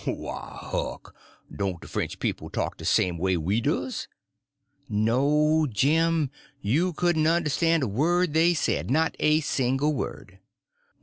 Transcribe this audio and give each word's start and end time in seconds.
"Why, 0.03 0.57
Huck, 0.59 1.15
doan' 1.55 1.77
de 1.79 1.87
French 1.87 2.17
people 2.17 2.49
talk 2.49 2.75
de 2.77 2.85
same 2.85 3.19
way 3.19 3.37
we 3.37 3.61
does?" 3.61 4.07
"No, 4.89 5.67
Jim; 5.67 6.31
you 6.59 6.93
couldn't 6.93 7.27
understand 7.27 7.83
a 7.83 7.87
word 7.87 8.33
they 8.33 8.55
said—not 8.55 9.15
a 9.19 9.41
single 9.41 9.93
word." 9.93 10.39